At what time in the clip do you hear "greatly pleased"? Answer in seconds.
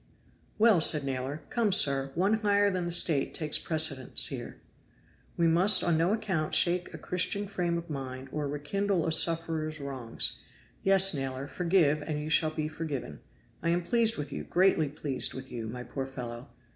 14.43-15.35